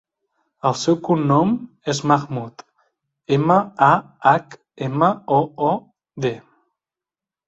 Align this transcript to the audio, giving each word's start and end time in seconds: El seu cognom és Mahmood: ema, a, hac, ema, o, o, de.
El 0.67 0.75
seu 0.83 0.95
cognom 1.07 1.49
és 1.93 1.99
Mahmood: 2.11 2.63
ema, 3.37 3.57
a, 3.89 3.89
hac, 4.31 4.55
ema, 4.87 5.11
o, 5.37 5.43
o, 5.69 5.71
de. 6.27 6.33